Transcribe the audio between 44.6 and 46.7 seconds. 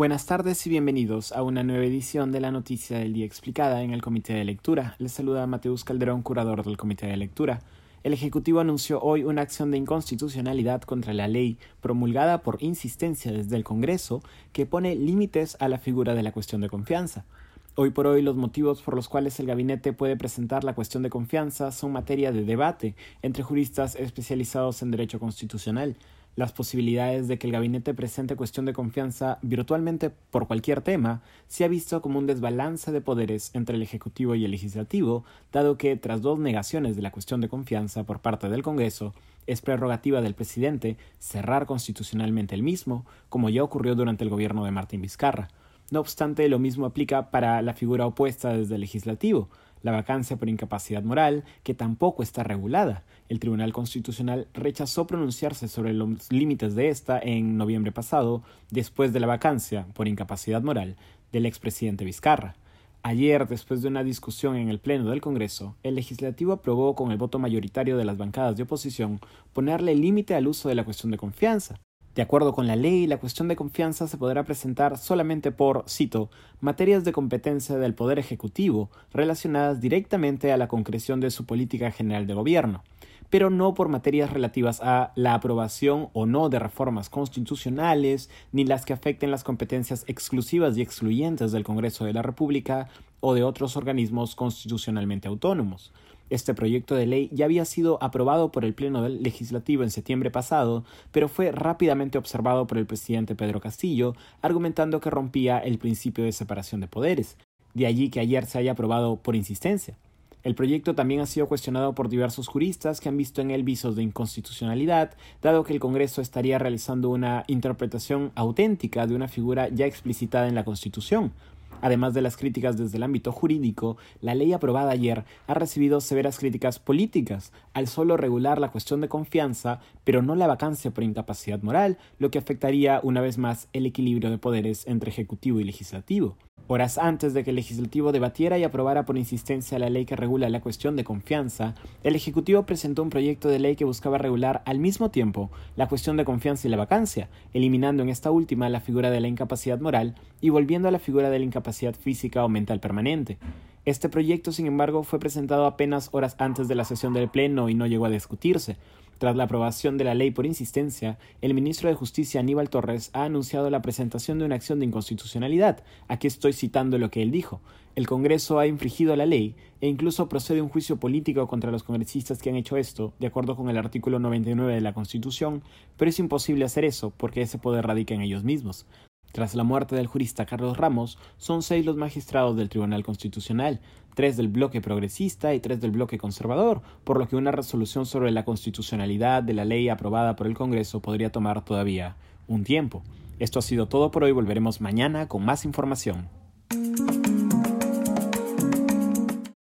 de Martín Vizcarra. No obstante, lo